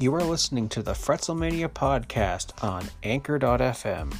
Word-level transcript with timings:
You 0.00 0.14
are 0.14 0.22
listening 0.22 0.68
to 0.68 0.82
the 0.82 0.92
Fretzelmania 0.92 1.68
podcast 1.68 2.62
on 2.62 2.84
Anchor.fm. 3.02 4.14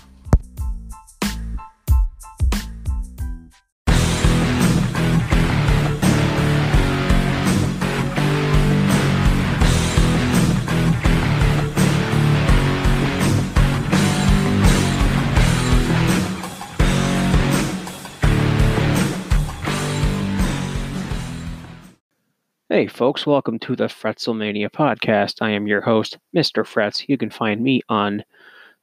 folks, 22.98 23.29
welcome 23.29 23.61
to 23.61 23.77
the 23.77 23.84
Fretzelmania 23.84 24.69
podcast. 24.69 25.41
I 25.41 25.51
am 25.51 25.69
your 25.69 25.80
host, 25.80 26.19
Mr. 26.34 26.66
Frets. 26.66 27.09
You 27.09 27.16
can 27.16 27.30
find 27.30 27.62
me 27.62 27.80
on 27.88 28.24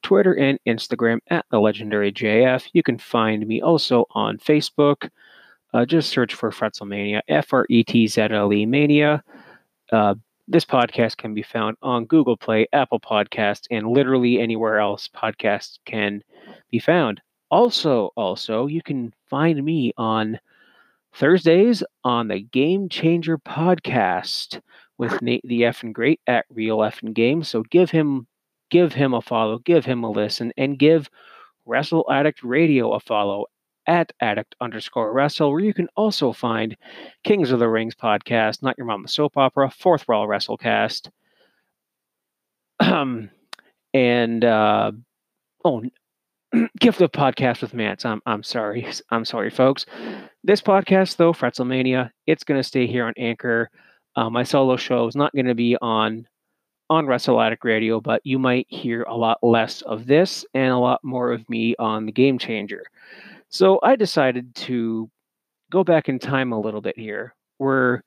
Twitter 0.04 0.34
and 0.36 0.58
Instagram 0.66 1.20
at 1.30 1.46
the 1.52 1.60
legendary 1.60 2.14
JF. 2.14 2.70
You 2.72 2.82
can 2.82 2.98
find 2.98 3.46
me 3.46 3.62
also 3.62 4.06
on 4.12 4.38
Facebook. 4.38 5.10
Uh, 5.74 5.84
just 5.84 6.12
search 6.12 6.34
for 6.34 6.50
Fretzelmania, 6.50 7.20
F 7.28 7.52
R 7.52 7.66
E 7.70 7.84
T 7.84 8.08
Z 8.08 8.22
L 8.32 8.54
E 8.54 8.66
Mania. 8.66 9.22
Uh, 9.92 10.16
this 10.48 10.64
podcast 10.64 11.18
can 11.18 11.34
be 11.34 11.44
found 11.44 11.76
on 11.82 12.06
Google 12.06 12.38
Play, 12.38 12.68
Apple 12.72 13.02
Podcasts, 13.02 13.68
and 13.70 13.86
literally 13.86 14.40
anywhere 14.40 14.80
else 14.80 15.10
podcasts 15.10 15.78
can 15.84 16.24
be 16.72 16.80
found. 16.80 17.20
Also, 17.52 18.12
also, 18.16 18.68
you 18.68 18.82
can 18.82 19.14
find 19.30 19.62
me 19.62 19.92
on 19.98 20.40
Thursdays 21.16 21.82
on 22.04 22.28
the 22.28 22.42
Game 22.42 22.90
Changer 22.90 23.38
podcast 23.38 24.60
with 24.98 25.22
Nate 25.22 25.44
the 25.46 25.64
and 25.64 25.96
great 25.96 26.20
at 26.28 26.46
Real 26.50 26.84
F 26.84 27.02
and 27.02 27.16
Game. 27.16 27.42
So 27.42 27.64
give 27.64 27.90
him 27.90 28.28
give 28.70 28.92
him 28.92 29.14
a 29.14 29.22
follow, 29.22 29.60
give 29.60 29.86
him 29.86 30.04
a 30.04 30.12
listen, 30.12 30.52
and 30.58 30.78
give 30.78 31.10
Wrestle 31.66 32.06
Addict 32.12 32.44
Radio 32.44 32.92
a 32.92 33.00
follow 33.00 33.46
at 33.88 34.12
addict 34.20 34.56
underscore 34.60 35.14
wrestle, 35.14 35.52
where 35.52 35.62
you 35.62 35.74
can 35.74 35.88
also 35.96 36.34
find 36.34 36.76
Kings 37.24 37.52
of 37.52 37.60
the 37.60 37.70
Rings 37.70 37.96
podcast, 37.96 38.62
Not 38.62 38.76
Your 38.78 38.88
Mama 38.88 39.08
Soap 39.08 39.38
Opera, 39.38 39.70
Fourth 39.70 40.08
Brawl 40.08 40.28
Wrestlecast, 40.28 41.10
um, 42.82 43.30
and 43.94 44.44
uh, 44.44 44.92
oh, 45.64 45.84
gift 46.80 47.02
of 47.02 47.12
podcast 47.12 47.62
with 47.62 47.74
Mance. 47.74 48.06
I'm 48.06 48.22
I'm 48.26 48.44
sorry. 48.44 48.88
I'm 49.10 49.26
sorry, 49.26 49.50
folks. 49.50 49.86
This 50.44 50.62
podcast, 50.62 51.18
though, 51.18 51.34
Fretzelmania, 51.34 52.12
it's 52.28 52.44
to 52.60 52.64
stay 52.64 52.88
here 52.88 53.06
on 53.06 53.14
Anchor. 53.18 53.70
Uh, 54.16 54.30
my 54.30 54.44
solo 54.44 54.78
show 54.78 55.08
is 55.08 55.16
not 55.16 55.34
to 55.48 55.56
be 55.56 55.78
on 55.82 56.28
on 56.90 57.08
Wrestle 57.08 57.42
Addict 57.42 57.66
Radio, 57.66 58.00
but 58.00 58.22
you 58.24 58.38
might 58.38 58.68
hear 58.70 59.04
a 59.04 59.16
lot 59.16 59.40
less 59.42 59.82
of 59.82 60.06
this 60.06 60.46
and 60.54 60.72
a 60.72 60.78
lot 60.78 61.04
more 61.04 61.32
of 61.32 61.48
me 61.50 61.76
on 61.80 62.06
the 62.06 62.12
Game 62.12 62.38
Changer. 62.38 62.84
So 63.50 63.80
I 63.82 63.96
decided 63.96 64.54
to 64.56 65.10
go 65.72 65.84
back 65.84 66.10
in 66.10 66.20
time 66.20 66.52
a 66.52 66.60
little 66.60 66.82
bit 66.82 66.98
here. 66.98 67.34
Where 67.58 68.04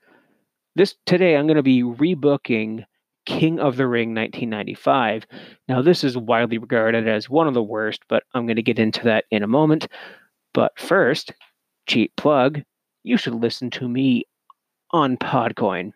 this 0.77 0.95
today, 1.07 1.37
I'm 1.37 1.47
to 1.57 1.63
be 1.63 1.83
rebooking 1.83 2.85
King 3.29 3.61
of 3.61 3.77
the 3.77 3.87
Ring 3.87 4.15
1995. 4.15 5.27
Now, 5.69 5.83
this 5.83 6.03
is 6.03 6.17
widely 6.17 6.57
regarded 6.57 7.07
as 7.07 7.29
one 7.29 7.47
of 7.47 7.53
the 7.53 7.63
worst, 7.63 8.01
but 8.09 8.23
I'm 8.33 8.47
going 8.47 8.57
to 8.57 8.63
get 8.63 8.79
into 8.79 9.05
that 9.05 9.27
in 9.31 9.43
a 9.43 9.47
moment. 9.47 9.87
But 10.55 10.73
first, 10.79 11.35
cheap 11.87 12.17
plug, 12.17 12.63
you 13.03 13.19
should 13.19 13.35
listen 13.35 13.69
to 13.73 13.87
me 13.87 14.25
on 14.93 15.19
Podcoin. 15.19 15.93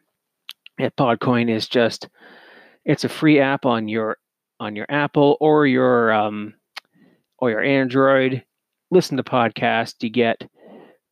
And 0.78 0.94
Podcoin 0.96 1.50
is 1.50 1.66
just 1.66 2.06
it's 2.84 3.04
a 3.04 3.08
free 3.08 3.40
app 3.40 3.64
on 3.64 3.88
your 3.88 4.18
on 4.60 4.76
your 4.76 4.86
Apple 4.90 5.38
or 5.40 5.66
your 5.66 6.12
um 6.12 6.52
or 7.38 7.48
your 7.48 7.62
Android. 7.62 8.44
Listen 8.90 9.16
to 9.16 9.22
podcasts. 9.22 10.02
You 10.02 10.10
get 10.10 10.46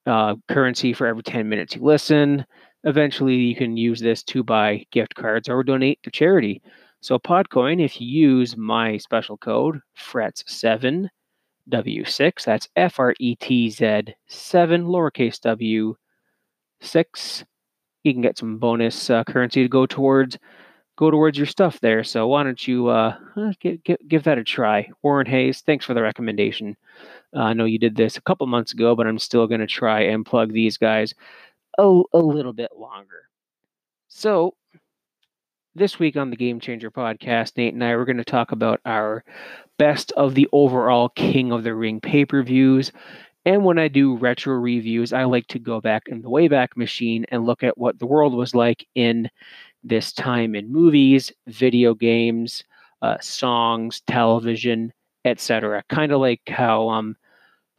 uh, 0.06 0.34
currency 0.48 0.92
for 0.92 1.06
every 1.06 1.22
10 1.22 1.48
minutes 1.48 1.76
you 1.76 1.82
listen. 1.82 2.44
Eventually, 2.84 3.34
you 3.34 3.54
can 3.54 3.76
use 3.76 4.00
this 4.00 4.22
to 4.24 4.42
buy 4.42 4.84
gift 4.90 5.14
cards 5.14 5.48
or 5.48 5.62
donate 5.62 6.02
to 6.02 6.10
charity. 6.10 6.62
So, 7.00 7.18
Podcoin, 7.18 7.84
if 7.84 8.00
you 8.00 8.06
use 8.06 8.56
my 8.56 8.96
special 8.98 9.36
code, 9.36 9.80
FRETS7W6, 9.98 12.44
that's 12.44 12.68
F 12.76 12.98
R 12.98 13.14
E 13.18 13.34
T 13.36 13.70
Z 13.70 14.14
7, 14.28 14.84
lowercase 14.84 15.40
w 15.40 15.94
6, 16.80 17.44
you 18.04 18.12
can 18.12 18.22
get 18.22 18.38
some 18.38 18.58
bonus 18.58 19.10
uh, 19.10 19.24
currency 19.24 19.62
to 19.62 19.68
go 19.68 19.86
towards 19.86 20.38
go 20.96 21.10
towards 21.10 21.38
your 21.38 21.46
stuff 21.46 21.80
there. 21.80 22.04
So 22.04 22.28
why 22.28 22.42
don't 22.42 22.68
you 22.68 22.88
uh, 22.88 23.16
give 23.62 24.22
that 24.24 24.36
a 24.36 24.44
try? 24.44 24.90
Warren 25.02 25.26
Hayes, 25.26 25.62
thanks 25.62 25.86
for 25.86 25.94
the 25.94 26.02
recommendation. 26.02 26.76
Uh, 27.34 27.40
I 27.40 27.52
know 27.54 27.64
you 27.64 27.78
did 27.78 27.96
this 27.96 28.18
a 28.18 28.22
couple 28.22 28.46
months 28.46 28.74
ago, 28.74 28.94
but 28.94 29.06
I'm 29.06 29.18
still 29.18 29.46
going 29.46 29.60
to 29.60 29.66
try 29.66 30.02
and 30.02 30.26
plug 30.26 30.52
these 30.52 30.76
guys 30.76 31.14
a, 31.78 32.18
little 32.18 32.52
bit 32.52 32.70
longer. 32.76 33.22
So, 34.08 34.54
this 35.74 35.98
week 35.98 36.16
on 36.16 36.30
the 36.30 36.36
Game 36.36 36.60
Changer 36.60 36.90
podcast, 36.90 37.56
Nate 37.56 37.74
and 37.74 37.84
I 37.84 37.90
are 37.90 38.04
going 38.04 38.16
to 38.16 38.24
talk 38.24 38.52
about 38.52 38.80
our 38.84 39.24
best 39.78 40.12
of 40.12 40.34
the 40.34 40.48
overall 40.52 41.08
King 41.10 41.52
of 41.52 41.62
the 41.64 41.74
Ring 41.74 42.00
pay 42.00 42.24
per 42.24 42.42
views. 42.42 42.92
And 43.46 43.64
when 43.64 43.78
I 43.78 43.88
do 43.88 44.16
retro 44.16 44.54
reviews, 44.54 45.12
I 45.12 45.24
like 45.24 45.46
to 45.48 45.58
go 45.58 45.80
back 45.80 46.02
in 46.08 46.20
the 46.20 46.28
Wayback 46.28 46.76
Machine 46.76 47.24
and 47.30 47.46
look 47.46 47.62
at 47.62 47.78
what 47.78 47.98
the 47.98 48.06
world 48.06 48.34
was 48.34 48.54
like 48.54 48.86
in 48.94 49.30
this 49.82 50.12
time 50.12 50.54
in 50.54 50.70
movies, 50.70 51.32
video 51.46 51.94
games, 51.94 52.64
uh, 53.00 53.16
songs, 53.20 54.02
television, 54.06 54.92
etc. 55.24 55.82
Kind 55.88 56.12
of 56.12 56.20
like 56.20 56.42
how 56.48 56.90
um, 56.90 57.16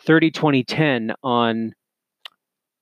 30 0.03 0.31
2010 0.31 1.13
on 1.23 1.75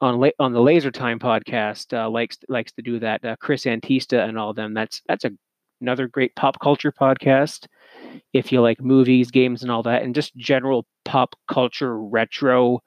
on 0.02 0.20
la- 0.20 0.30
on 0.40 0.54
the 0.54 0.62
Laser 0.62 0.92
Time 0.92 1.20
podcast 1.20 1.98
uh, 1.98 2.10
likes 2.10 2.38
likes 2.48 2.72
to 2.74 2.82
do 2.82 3.00
that. 3.00 3.24
Uh, 3.24 3.36
Chris 3.40 3.66
Antista 3.66 4.28
and 4.28 4.38
all 4.38 4.54
them. 4.54 4.74
That's 4.74 5.02
that's 5.08 5.26
a, 5.26 5.32
another 5.82 6.08
great 6.08 6.36
pop 6.36 6.60
culture 6.62 6.92
podcast. 6.92 7.68
If 8.34 8.52
you 8.52 8.62
like 8.62 8.82
movies, 8.82 9.32
games, 9.32 9.62
and 9.62 9.72
all 9.72 9.84
that, 9.84 10.04
and 10.04 10.16
just 10.16 10.36
general 10.36 10.86
pop 11.06 11.36
culture 11.48 12.00
retro 12.00 12.82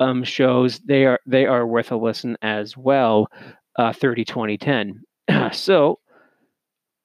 um, 0.00 0.24
shows, 0.24 0.78
they 0.80 1.06
are 1.06 1.20
they 1.26 1.46
are 1.46 1.66
worth 1.66 1.92
a 1.92 1.96
listen 1.96 2.36
as 2.42 2.76
well. 2.76 3.28
Uh, 3.76 3.92
30 3.92 4.24
2010. 4.24 5.02
so 5.52 6.00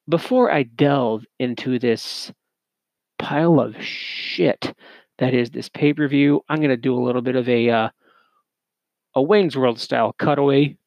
before 0.10 0.52
I 0.52 0.64
delve 0.64 1.24
into 1.40 1.78
this 1.78 2.32
pile 3.20 3.60
of 3.60 3.76
shit 3.80 4.74
that 5.20 5.34
is 5.34 5.52
this 5.52 5.70
pay 5.70 5.94
per 5.94 6.08
view, 6.08 6.42
I'm 6.50 6.58
going 6.58 6.70
to 6.70 6.78
do 6.78 6.96
a 6.96 7.04
little 7.04 7.22
bit 7.22 7.36
of 7.36 7.48
a 7.48 7.70
uh, 7.70 7.90
a 9.16 9.22
Wayne's 9.22 9.56
World 9.56 9.80
style 9.80 10.14
cutaway. 10.18 10.78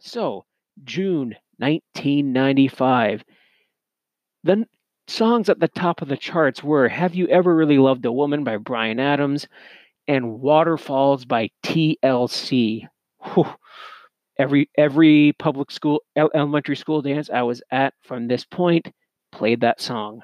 so, 0.00 0.44
June 0.84 1.34
1995. 1.58 3.24
The 4.44 4.66
songs 5.08 5.48
at 5.48 5.60
the 5.60 5.68
top 5.68 6.02
of 6.02 6.08
the 6.08 6.16
charts 6.16 6.62
were 6.62 6.88
Have 6.88 7.14
You 7.14 7.26
Ever 7.28 7.54
Really 7.54 7.78
Loved 7.78 8.04
a 8.04 8.12
Woman 8.12 8.44
by 8.44 8.56
Bryan 8.56 9.00
Adams 9.00 9.46
and 10.08 10.40
Waterfalls 10.40 11.24
by 11.24 11.50
TLC. 11.64 12.86
Whew. 13.34 13.46
Every 14.38 14.68
every 14.76 15.32
public 15.38 15.70
school 15.70 16.02
elementary 16.14 16.76
school 16.76 17.00
dance 17.00 17.30
I 17.30 17.40
was 17.42 17.62
at 17.70 17.94
from 18.02 18.28
this 18.28 18.44
point 18.44 18.92
played 19.32 19.62
that 19.62 19.80
song. 19.80 20.20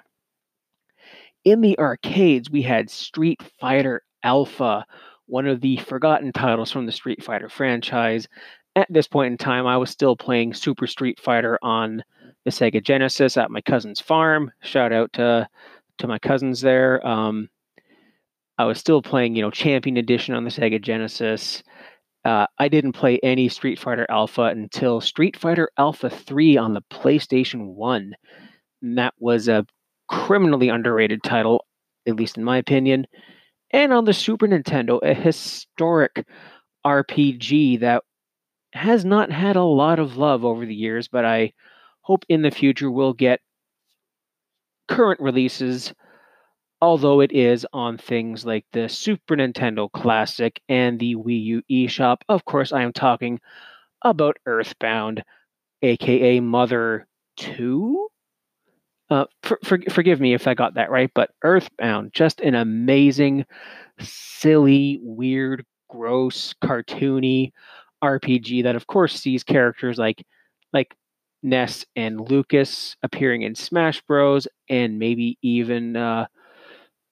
In 1.45 1.63
the 1.63 1.79
arcades, 1.79 2.51
we 2.51 2.61
had 2.63 2.91
Street 2.91 3.41
Fighter 3.59 4.03
Alpha, 4.23 4.85
one 5.27 5.47
of 5.47 5.61
the 5.61 5.77
forgotten 5.79 6.33
titles 6.33 6.71
from 6.71 6.87
the 6.87 6.93
Street 6.93 7.23
Fighter 7.23 7.49
franchise. 7.49 8.29
At 8.77 8.87
this 8.91 9.07
point 9.07 9.33
in 9.33 9.39
time, 9.39 9.67
I 9.67 9.77
was 9.77 9.91
still 9.91 10.17
playing 10.17 10.55
Super 10.55 10.87
Street 10.87 11.21
Fighter 11.21 11.59
on 11.63 12.03
the 12.45 12.51
Sega 12.51 12.83
Genesis 12.83 13.37
at 13.37 13.51
my 13.51 13.61
cousin's 13.61 14.01
farm. 14.01 14.51
Shout 14.63 14.93
out 14.93 15.13
to 15.15 15.49
to 15.99 16.07
my 16.09 16.19
cousins 16.19 16.61
there. 16.61 17.07
Um, 17.07 17.49
I 18.59 18.65
was 18.65 18.79
still 18.79 19.03
playing, 19.03 19.37
you 19.37 19.43
know, 19.43 19.51
Champion 19.51 19.97
Edition 19.97 20.35
on 20.35 20.45
the 20.45 20.51
Sega 20.51 20.81
Genesis. 20.81 21.63
Uh, 22.25 22.47
I 22.59 22.69
didn't 22.69 22.93
play 22.93 23.19
any 23.23 23.49
Street 23.49 23.79
Fighter 23.79 24.07
Alpha 24.09 24.43
until 24.43 25.01
Street 25.01 25.37
Fighter 25.37 25.69
Alpha 25.77 26.09
3 26.09 26.57
on 26.57 26.73
the 26.73 26.83
PlayStation 26.91 27.75
1. 27.75 28.15
And 28.83 28.99
that 28.99 29.15
was 29.19 29.49
a 29.49 29.67
criminally 30.09 30.69
underrated 30.69 31.23
title, 31.23 31.67
at 32.07 32.17
least 32.17 32.39
in 32.39 32.45
my 32.45 32.59
opinion 32.59 33.07
and 33.73 33.93
on 33.93 34.05
the 34.05 34.13
Super 34.13 34.47
Nintendo, 34.47 35.01
a 35.03 35.15
historic 35.15 36.27
RPG 36.87 37.81
that 37.81 38.03
has 38.73 39.05
not 39.05 39.31
had 39.31 39.57
a 39.57 39.63
lot 39.63 39.99
of 39.99 40.17
love 40.17 40.45
over 40.45 40.65
the 40.67 40.75
years, 40.75 41.09
but 41.09 41.25
I 41.25 41.53
hope 42.03 42.25
in 42.29 42.43
the 42.43 42.51
future 42.51 42.91
we'll 42.91 43.13
get 43.13 43.41
current 44.89 45.21
releases, 45.21 45.93
although 46.81 47.21
it 47.21 47.33
is 47.33 47.67
on 47.73 47.97
things 47.99 48.45
like 48.45 48.67
the 48.73 48.89
Super 48.89 49.37
Nintendo 49.37 49.91
Classic 49.91 50.61
and 50.69 50.99
the 50.99 51.15
Wii 51.17 51.45
U 51.45 51.63
eShop. 51.71 52.19
Of 52.29 52.45
course, 52.45 52.73
I 52.73 52.83
am 52.83 52.93
talking 52.93 53.41
about 54.03 54.37
Earthbound. 54.47 55.23
aka 55.83 56.41
Mother 56.41 57.07
2. 57.37 58.09
Uh, 59.13 59.27
for, 59.43 59.59
for, 59.63 59.79
forgive 59.91 60.23
me 60.23 60.33
if 60.33 60.47
I 60.47 60.55
got 60.55 60.73
that 60.75 60.91
right, 60.91 61.11
but 61.15 61.33
Earthbound, 61.45 62.15
just 62.15 62.41
an 62.41 62.55
amazing, 62.55 63.45
silly, 64.01 65.01
weird, 65.03 65.67
gross, 65.91 66.55
cartoony 66.65 67.53
RPG 68.03 68.63
that, 68.63 68.75
of 68.75 68.87
course, 68.87 69.21
sees 69.21 69.45
characters 69.45 69.99
like 69.99 70.25
like 70.73 70.95
Ness 71.43 71.85
and 71.95 72.27
Lucas 72.31 72.97
appearing 73.03 73.43
in 73.43 73.55
Smash 73.55 74.01
Bros. 74.01 74.49
and 74.71 74.99
maybe 74.99 75.37
even 75.43 75.95
uh, 75.95 76.25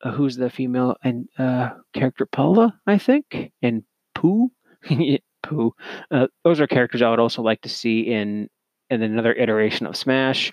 uh, 0.03 0.11
who's 0.13 0.37
the 0.37 0.49
female 0.49 0.97
and 1.05 1.29
uh, 1.39 1.69
character 1.93 2.25
Paula, 2.25 2.81
I 2.87 2.97
think, 2.97 3.53
and 3.61 3.83
Poo. 4.15 4.51
Poo. 5.43 5.75
Uh, 6.11 6.29
those 6.45 6.63
are 6.63 6.67
characters 6.67 7.03
I 7.03 7.11
would 7.11 7.21
also 7.21 7.43
like 7.43 7.61
to 7.61 7.69
see 7.69 8.01
in 8.01 8.49
in 8.89 9.03
another 9.03 9.35
iteration 9.35 9.87
of 9.87 9.97
Smash. 9.97 10.51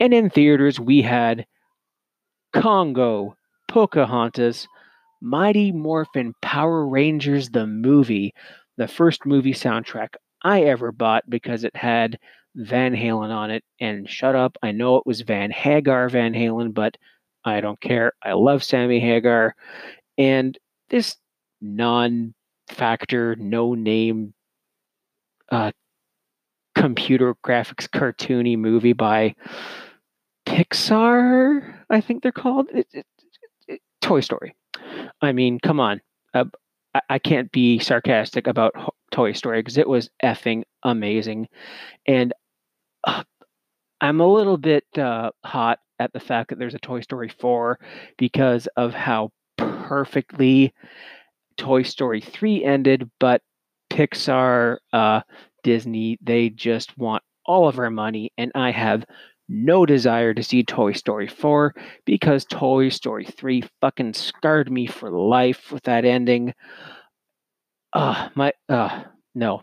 And 0.00 0.14
in 0.14 0.30
theaters, 0.30 0.80
we 0.80 1.02
had 1.02 1.46
Congo, 2.54 3.36
Pocahontas, 3.68 4.66
Mighty 5.20 5.70
Morphin 5.70 6.34
Power 6.40 6.86
Rangers 6.86 7.50
the 7.50 7.66
movie, 7.66 8.34
the 8.78 8.88
first 8.88 9.26
movie 9.26 9.52
soundtrack 9.52 10.14
I 10.42 10.62
ever 10.62 10.90
bought 10.90 11.28
because 11.28 11.64
it 11.64 11.76
had 11.76 12.18
Van 12.56 12.94
Halen 12.94 13.30
on 13.30 13.50
it. 13.50 13.62
And 13.78 14.08
shut 14.08 14.34
up, 14.34 14.56
I 14.62 14.72
know 14.72 14.96
it 14.96 15.06
was 15.06 15.20
Van 15.20 15.50
Hagar 15.50 16.08
Van 16.08 16.32
Halen, 16.32 16.72
but 16.72 16.96
I 17.44 17.60
don't 17.60 17.80
care. 17.80 18.12
I 18.22 18.32
love 18.32 18.64
Sammy 18.64 19.00
Hagar. 19.00 19.54
And 20.16 20.58
this 20.88 21.16
non 21.60 22.34
factor, 22.68 23.36
no 23.36 23.74
name 23.74 24.32
uh, 25.50 25.72
computer 26.74 27.34
graphics 27.44 27.88
cartoony 27.88 28.56
movie 28.56 28.92
by 28.94 29.34
Pixar, 30.50 31.74
I 31.88 32.00
think 32.00 32.22
they're 32.22 32.32
called. 32.32 32.68
It, 32.74 32.88
it, 32.92 33.06
it, 33.68 33.80
Toy 34.00 34.18
Story. 34.18 34.56
I 35.22 35.30
mean, 35.30 35.60
come 35.60 35.78
on. 35.78 36.00
I, 36.34 36.44
I, 37.08 37.18
can't 37.20 37.52
be 37.52 37.78
sarcastic 37.78 38.48
about 38.48 38.74
Toy 39.12 39.32
Story 39.32 39.60
because 39.60 39.78
it 39.78 39.88
was 39.88 40.10
effing 40.24 40.64
amazing. 40.82 41.48
And 42.06 42.32
uh, 43.04 43.22
I'm 44.00 44.20
a 44.20 44.26
little 44.26 44.56
bit 44.56 44.84
uh, 44.98 45.30
hot 45.44 45.78
at 46.00 46.12
the 46.12 46.20
fact 46.20 46.50
that 46.50 46.58
there's 46.58 46.74
a 46.74 46.80
Toy 46.80 47.00
Story 47.00 47.28
4 47.28 47.78
because 48.16 48.66
of 48.76 48.92
how 48.92 49.30
perfectly 49.56 50.74
Toy 51.56 51.82
Story 51.84 52.20
3 52.20 52.64
ended, 52.64 53.08
but 53.20 53.42
Pixar, 53.90 54.78
uh, 54.92 55.20
Disney, 55.62 56.18
they 56.22 56.48
just 56.48 56.98
want 56.98 57.22
all 57.46 57.68
of 57.68 57.78
our 57.78 57.90
money, 57.90 58.32
and 58.36 58.50
I 58.54 58.72
have 58.72 59.04
no 59.50 59.84
desire 59.84 60.32
to 60.32 60.44
see 60.44 60.62
Toy 60.62 60.92
Story 60.92 61.26
4 61.26 61.74
because 62.06 62.44
Toy 62.44 62.88
Story 62.88 63.24
3 63.24 63.64
fucking 63.80 64.14
scarred 64.14 64.70
me 64.70 64.86
for 64.86 65.10
life 65.10 65.72
with 65.72 65.82
that 65.82 66.04
ending. 66.04 66.54
Uh, 67.92 68.28
my, 68.36 68.52
uh, 68.68 69.02
no. 69.34 69.62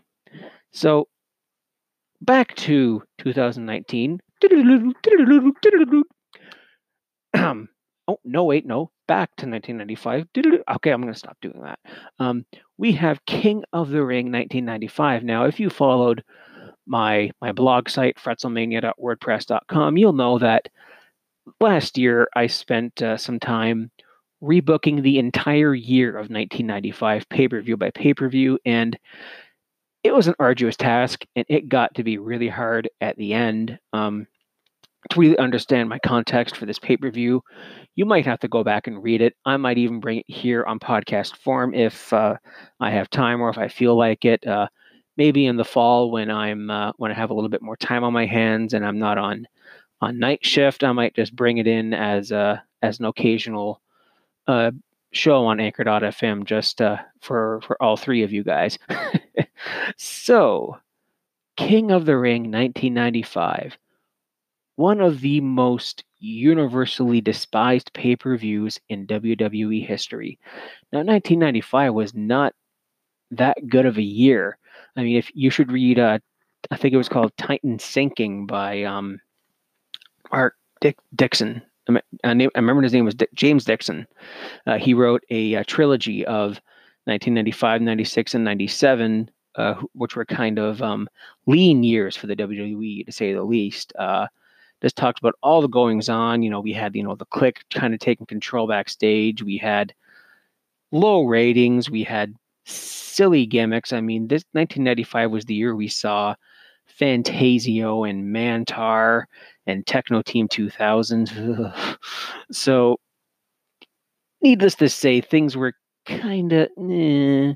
So, 0.72 1.08
back 2.20 2.54
to 2.56 3.02
2019. 3.18 4.20
oh, 7.34 8.18
no, 8.24 8.44
wait, 8.44 8.66
no. 8.66 8.90
Back 9.06 9.30
to 9.36 9.46
1995. 9.48 10.26
Okay, 10.76 10.90
I'm 10.90 11.00
going 11.00 11.12
to 11.12 11.18
stop 11.18 11.38
doing 11.40 11.62
that. 11.62 11.78
Um, 12.18 12.44
we 12.76 12.92
have 12.92 13.24
King 13.24 13.64
of 13.72 13.88
the 13.88 14.04
Ring 14.04 14.26
1995. 14.26 15.24
Now, 15.24 15.46
if 15.46 15.58
you 15.58 15.70
followed 15.70 16.22
my 16.88 17.30
my 17.40 17.52
blog 17.52 17.88
site 17.88 18.16
fretzelmania.wordpress.com, 18.16 19.96
you'll 19.96 20.12
know 20.12 20.38
that 20.38 20.68
last 21.60 21.98
year 21.98 22.28
I 22.34 22.46
spent 22.46 23.02
uh, 23.02 23.16
some 23.16 23.38
time 23.38 23.90
rebooking 24.42 25.02
the 25.02 25.18
entire 25.18 25.74
year 25.74 26.10
of 26.10 26.30
1995 26.30 27.28
pay-per-view 27.28 27.76
by 27.76 27.90
pay-per-view 27.90 28.58
and 28.64 28.96
it 30.04 30.14
was 30.14 30.28
an 30.28 30.34
arduous 30.38 30.76
task 30.76 31.24
and 31.34 31.44
it 31.48 31.68
got 31.68 31.92
to 31.94 32.04
be 32.04 32.18
really 32.18 32.48
hard 32.48 32.88
at 33.00 33.16
the 33.16 33.34
end. 33.34 33.78
Um, 33.92 34.26
to 35.10 35.20
really 35.20 35.38
understand 35.38 35.88
my 35.88 35.98
context 36.00 36.56
for 36.56 36.66
this 36.66 36.78
pay-per-view 36.78 37.42
you 37.98 38.06
might 38.06 38.26
have 38.26 38.38
to 38.38 38.48
go 38.48 38.62
back 38.62 38.86
and 38.86 39.02
read 39.02 39.20
it. 39.20 39.34
I 39.44 39.56
might 39.56 39.76
even 39.76 39.98
bring 39.98 40.18
it 40.18 40.24
here 40.28 40.64
on 40.64 40.78
podcast 40.78 41.36
form 41.36 41.74
if 41.74 42.12
uh, 42.12 42.36
i 42.78 42.90
have 42.90 43.10
time 43.10 43.40
or 43.40 43.50
if 43.50 43.58
i 43.58 43.66
feel 43.66 43.96
like 43.96 44.24
it. 44.24 44.46
Uh, 44.46 44.68
maybe 45.18 45.46
in 45.46 45.56
the 45.56 45.64
fall 45.64 46.10
when 46.10 46.30
I'm 46.30 46.70
uh, 46.70 46.92
when 46.96 47.10
I 47.10 47.14
have 47.14 47.30
a 47.30 47.34
little 47.34 47.50
bit 47.50 47.60
more 47.60 47.76
time 47.76 48.04
on 48.04 48.14
my 48.14 48.24
hands 48.24 48.72
and 48.72 48.86
I'm 48.86 48.98
not 48.98 49.18
on 49.18 49.46
on 50.00 50.18
night 50.18 50.46
shift, 50.46 50.84
I 50.84 50.92
might 50.92 51.14
just 51.14 51.36
bring 51.36 51.58
it 51.58 51.66
in 51.66 51.92
as 51.92 52.30
a 52.30 52.62
as 52.80 53.00
an 53.00 53.04
occasional 53.04 53.82
uh, 54.46 54.70
show 55.12 55.44
on 55.44 55.60
Anchor.fm 55.60 56.44
just 56.44 56.80
uh, 56.80 56.98
for 57.20 57.60
for 57.66 57.80
all 57.82 57.96
three 57.96 58.22
of 58.22 58.32
you 58.32 58.44
guys. 58.44 58.78
so, 59.96 60.78
King 61.56 61.90
of 61.90 62.06
the 62.06 62.16
Ring, 62.16 62.44
1995, 62.44 63.76
one 64.76 65.00
of 65.00 65.20
the 65.20 65.40
most 65.40 66.04
universally 66.20 67.20
despised 67.20 67.92
pay 67.92 68.14
per 68.14 68.36
views 68.36 68.78
in 68.88 69.06
WWE 69.06 69.84
history. 69.84 70.38
Now, 70.92 71.00
1995 71.00 71.92
was 71.94 72.14
not 72.14 72.54
that 73.32 73.56
good 73.68 73.86
of 73.86 73.98
a 73.98 74.02
year. 74.02 74.57
I 74.98 75.02
mean, 75.04 75.16
if 75.16 75.30
you 75.32 75.48
should 75.48 75.70
read, 75.70 76.00
uh, 76.00 76.18
I 76.72 76.76
think 76.76 76.92
it 76.92 76.98
was 76.98 77.08
called 77.08 77.32
Titan 77.36 77.78
Sinking 77.78 78.46
by 78.46 78.82
um, 78.82 79.20
Mark 80.32 80.56
Dick 80.80 80.98
Dixon. 81.14 81.62
I, 81.88 82.00
I 82.24 82.30
remember 82.56 82.82
his 82.82 82.92
name 82.92 83.04
was 83.04 83.14
Dick, 83.14 83.32
James 83.32 83.64
Dixon. 83.64 84.08
Uh, 84.66 84.76
he 84.76 84.94
wrote 84.94 85.22
a, 85.30 85.54
a, 85.54 85.64
trilogy 85.64 86.26
of 86.26 86.60
1995, 87.04 87.80
96, 87.80 88.34
and 88.34 88.44
97, 88.44 89.30
uh, 89.54 89.74
which 89.92 90.16
were 90.16 90.24
kind 90.24 90.58
of 90.58 90.82
um, 90.82 91.08
lean 91.46 91.84
years 91.84 92.16
for 92.16 92.26
the 92.26 92.36
WWE, 92.36 93.06
to 93.06 93.12
say 93.12 93.32
the 93.32 93.44
least. 93.44 93.92
Uh, 93.96 94.26
just 94.82 94.96
talked 94.96 95.20
about 95.20 95.36
all 95.44 95.62
the 95.62 95.68
goings 95.68 96.08
on. 96.08 96.42
You 96.42 96.50
know, 96.50 96.60
we 96.60 96.72
had 96.72 96.96
you 96.96 97.04
know 97.04 97.14
the 97.14 97.26
Kliq 97.26 97.58
kind 97.72 97.94
of 97.94 98.00
taking 98.00 98.26
control 98.26 98.66
backstage. 98.66 99.44
We 99.44 99.58
had 99.58 99.94
low 100.90 101.22
ratings. 101.22 101.88
We 101.88 102.02
had 102.02 102.34
silly 102.68 103.46
gimmicks. 103.46 103.92
I 103.92 104.00
mean, 104.00 104.28
this 104.28 104.44
1995 104.52 105.30
was 105.30 105.44
the 105.44 105.54
year 105.54 105.74
we 105.74 105.88
saw 105.88 106.34
Phantasio 106.86 108.04
and 108.04 108.34
Mantaur 108.34 109.24
and 109.66 109.86
Techno 109.86 110.22
Team 110.22 110.48
2000. 110.48 111.30
so, 112.52 112.98
needless 114.42 114.74
to 114.76 114.88
say, 114.88 115.20
things 115.20 115.56
were 115.56 115.74
kind 116.06 116.52
of. 116.52 116.68
Eh. 116.78 117.54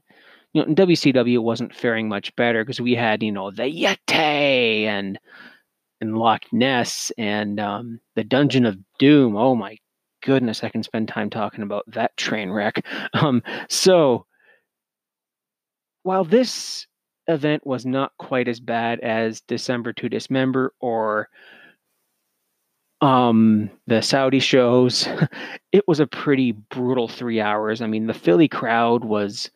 You 0.54 0.60
know, 0.60 0.66
in 0.66 0.74
WCW 0.74 1.38
wasn't 1.38 1.74
faring 1.74 2.10
much 2.10 2.36
better 2.36 2.62
because 2.62 2.78
we 2.78 2.94
had, 2.94 3.22
you 3.22 3.32
know, 3.32 3.50
the 3.50 3.62
Yeti 3.62 4.84
and 4.84 5.18
and 6.02 6.18
Loch 6.18 6.42
Ness 6.52 7.10
and 7.16 7.58
um, 7.58 8.00
the 8.16 8.24
Dungeon 8.24 8.66
of 8.66 8.76
Doom. 8.98 9.34
Oh 9.34 9.54
my 9.54 9.78
goodness, 10.22 10.62
I 10.62 10.68
can 10.68 10.82
spend 10.82 11.08
time 11.08 11.30
talking 11.30 11.62
about 11.62 11.84
that 11.88 12.16
train 12.16 12.50
wreck. 12.50 12.84
Um, 13.14 13.42
so 13.68 14.26
while 16.02 16.24
this 16.24 16.86
event 17.28 17.66
was 17.66 17.86
not 17.86 18.12
quite 18.18 18.48
as 18.48 18.60
bad 18.60 19.00
as 19.00 19.40
December 19.42 19.92
to 19.94 20.08
Dismember 20.08 20.74
or 20.80 21.28
um, 23.00 23.70
the 23.86 24.00
Saudi 24.00 24.38
shows, 24.38 25.08
it 25.72 25.86
was 25.86 26.00
a 26.00 26.06
pretty 26.06 26.52
brutal 26.52 27.08
three 27.08 27.40
hours. 27.40 27.80
I 27.80 27.86
mean, 27.86 28.06
the 28.06 28.14
Philly 28.14 28.48
crowd 28.48 29.04
was 29.04 29.50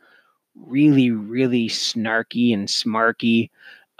really, 0.55 1.11
really 1.11 1.69
snarky 1.69 2.53
and 2.53 2.69
smarky. 2.69 3.51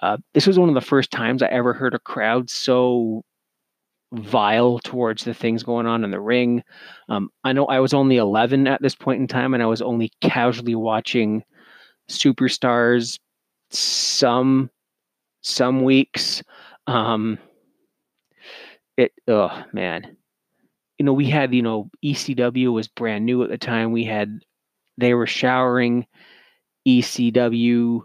Uh, 0.03 0.19
this 0.35 0.47
was 0.47 0.59
one 0.59 0.69
of 0.69 0.75
the 0.75 0.81
first 0.81 1.11
times 1.11 1.43
I 1.43 1.47
ever 1.47 1.73
heard 1.73 1.95
a 1.95 1.99
crowd 1.99 2.51
so 2.51 3.25
vile 4.13 4.79
towards 4.81 5.25
the 5.25 5.35
things 5.35 5.63
going 5.63 5.87
on 5.87 6.05
in 6.05 6.11
the 6.11 6.21
ring. 6.21 6.63
Um, 7.09 7.31
I 7.45 7.53
know 7.53 7.67
I 7.67 7.81
was 7.81 7.95
only 7.95 8.17
11 8.17 8.67
at 8.67 8.83
this 8.83 8.95
point 8.95 9.21
in 9.21 9.27
time, 9.27 9.55
and 9.55 9.63
I 9.63 9.67
was 9.67 9.83
only 9.83 10.13
casually 10.21 10.75
watching 10.75 11.45
superstars 12.09 13.19
some 13.71 14.71
some 15.43 15.83
weeks. 15.83 16.43
Um, 16.87 17.39
it 18.97 19.13
oh 19.29 19.65
man, 19.73 20.17
you 20.99 21.05
know 21.05 21.13
we 21.13 21.27
had 21.27 21.55
you 21.55 21.63
know 21.63 21.91
ECW 22.05 22.73
was 22.73 22.89
brand 22.89 23.27
new 23.27 23.43
at 23.43 23.51
the 23.51 23.59
time. 23.59 23.93
We 23.93 24.05
had 24.05 24.41
they 24.99 25.15
were 25.15 25.27
showering 25.27 26.07
ECW 26.87 28.03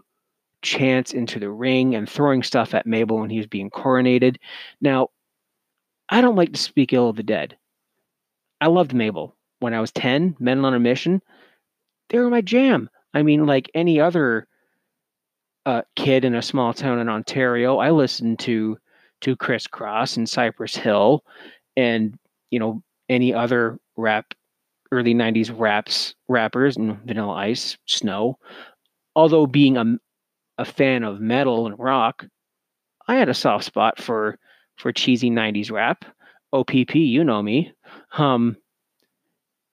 chants 0.62 1.12
into 1.12 1.38
the 1.38 1.50
ring 1.50 1.94
and 1.94 2.08
throwing 2.08 2.42
stuff 2.42 2.74
at 2.74 2.86
Mabel 2.86 3.18
when 3.18 3.30
he 3.30 3.38
was 3.38 3.46
being 3.46 3.70
coronated. 3.70 4.36
Now, 4.80 5.08
I 6.08 6.20
don't 6.20 6.36
like 6.36 6.52
to 6.52 6.58
speak 6.58 6.92
ill 6.92 7.08
of 7.08 7.16
the 7.16 7.22
dead. 7.22 7.56
I 8.60 8.68
loved 8.68 8.94
Mabel 8.94 9.36
when 9.58 9.74
I 9.74 9.80
was 9.80 9.90
10, 9.92 10.36
Men 10.38 10.64
on 10.64 10.74
a 10.74 10.78
Mission. 10.78 11.20
They 12.08 12.18
were 12.18 12.30
my 12.30 12.40
jam. 12.40 12.88
I 13.14 13.22
mean, 13.22 13.46
like 13.46 13.70
any 13.74 14.00
other 14.00 14.46
a 15.66 15.84
kid 15.96 16.24
in 16.24 16.34
a 16.34 16.42
small 16.42 16.72
town 16.72 16.98
in 16.98 17.08
Ontario, 17.08 17.78
I 17.78 17.90
listened 17.90 18.38
to 18.40 18.78
to 19.20 19.36
Kris 19.36 19.66
Kross 19.66 20.16
and 20.16 20.28
Cypress 20.28 20.74
Hill, 20.74 21.24
and 21.76 22.18
you 22.50 22.58
know 22.58 22.82
any 23.08 23.32
other 23.34 23.78
rap 23.96 24.34
early 24.90 25.14
90s 25.14 25.50
raps 25.58 26.14
rappers 26.28 26.76
and 26.76 26.98
vanilla 27.04 27.34
ice 27.34 27.78
snow. 27.86 28.38
Although 29.16 29.46
being 29.46 29.76
a, 29.76 29.96
a 30.58 30.64
fan 30.64 31.02
of 31.02 31.20
metal 31.20 31.66
and 31.66 31.78
rock 31.78 32.26
i 33.08 33.16
had 33.16 33.28
a 33.28 33.34
soft 33.34 33.64
spot 33.64 34.00
for 34.00 34.38
for 34.76 34.92
cheesy 34.92 35.30
90s 35.30 35.70
rap. 35.70 36.04
Opp 36.52 36.74
you 36.94 37.24
know 37.24 37.42
me. 37.42 37.72
Um 38.16 38.56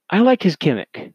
i 0.09 0.19
like 0.19 0.41
his 0.43 0.55
gimmick 0.55 1.13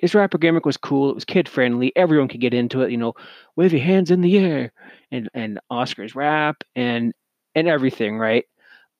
his 0.00 0.14
rapper 0.14 0.38
gimmick 0.38 0.66
was 0.66 0.76
cool 0.76 1.10
it 1.10 1.14
was 1.14 1.24
kid 1.24 1.48
friendly 1.48 1.92
everyone 1.96 2.28
could 2.28 2.40
get 2.40 2.54
into 2.54 2.82
it 2.82 2.90
you 2.90 2.96
know 2.96 3.14
wave 3.56 3.72
your 3.72 3.82
hands 3.82 4.10
in 4.10 4.20
the 4.20 4.38
air 4.38 4.72
and 5.10 5.28
and 5.34 5.58
oscar's 5.70 6.14
rap 6.14 6.62
and 6.74 7.12
and 7.54 7.68
everything 7.68 8.18
right 8.18 8.44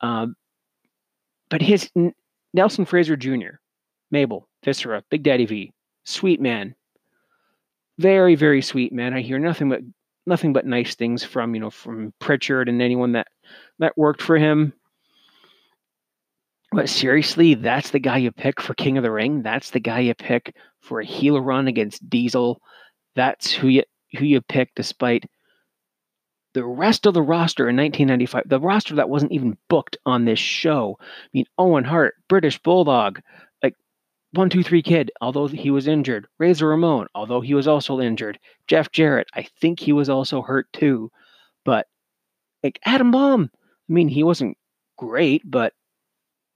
um 0.00 0.34
but 1.48 1.62
his 1.62 1.90
Nelson 2.52 2.84
Frazier 2.84 3.16
jr 3.16 3.58
Mabel, 4.10 4.48
Viscera, 4.64 5.02
Big 5.10 5.22
Daddy 5.22 5.46
V, 5.46 5.72
sweet 6.04 6.40
man. 6.40 6.74
Very, 7.98 8.34
very 8.34 8.62
sweet 8.62 8.92
man. 8.92 9.14
I 9.14 9.20
hear 9.20 9.38
nothing 9.38 9.68
but 9.68 9.80
nothing 10.26 10.52
but 10.52 10.66
nice 10.66 10.94
things 10.94 11.24
from, 11.24 11.54
you 11.54 11.60
know, 11.60 11.70
from 11.70 12.12
Pritchard 12.18 12.68
and 12.68 12.82
anyone 12.82 13.12
that 13.12 13.28
that 13.78 13.96
worked 13.96 14.22
for 14.22 14.36
him. 14.36 14.72
But 16.76 16.90
seriously, 16.90 17.54
that's 17.54 17.88
the 17.88 17.98
guy 17.98 18.18
you 18.18 18.30
pick 18.30 18.60
for 18.60 18.74
King 18.74 18.98
of 18.98 19.02
the 19.02 19.10
Ring. 19.10 19.40
That's 19.42 19.70
the 19.70 19.80
guy 19.80 20.00
you 20.00 20.14
pick 20.14 20.54
for 20.82 21.00
a 21.00 21.06
heel 21.06 21.40
run 21.40 21.68
against 21.68 22.06
Diesel. 22.10 22.60
That's 23.14 23.50
who 23.50 23.68
you 23.68 23.82
who 24.18 24.26
you 24.26 24.42
pick 24.42 24.74
despite 24.76 25.24
the 26.52 26.66
rest 26.66 27.06
of 27.06 27.14
the 27.14 27.22
roster 27.22 27.70
in 27.70 27.76
1995, 27.76 28.42
the 28.50 28.60
roster 28.60 28.94
that 28.96 29.08
wasn't 29.08 29.32
even 29.32 29.56
booked 29.70 29.96
on 30.04 30.26
this 30.26 30.38
show. 30.38 30.98
I 31.00 31.28
mean, 31.32 31.46
Owen 31.56 31.84
Hart, 31.84 32.16
British 32.28 32.58
Bulldog, 32.58 33.22
like 33.62 33.74
one 34.32 34.50
two 34.50 34.62
three 34.62 34.82
kid, 34.82 35.10
although 35.22 35.46
he 35.46 35.70
was 35.70 35.88
injured. 35.88 36.26
Razor 36.38 36.68
Ramon, 36.68 37.06
although 37.14 37.40
he 37.40 37.54
was 37.54 37.66
also 37.66 38.00
injured. 38.00 38.38
Jeff 38.66 38.92
Jarrett, 38.92 39.28
I 39.32 39.46
think 39.62 39.80
he 39.80 39.94
was 39.94 40.10
also 40.10 40.42
hurt 40.42 40.70
too. 40.74 41.10
But 41.64 41.86
like 42.62 42.78
Adam 42.84 43.12
Bomb, 43.12 43.50
I 43.54 43.92
mean, 43.94 44.08
he 44.08 44.22
wasn't 44.22 44.58
great, 44.98 45.40
but 45.50 45.72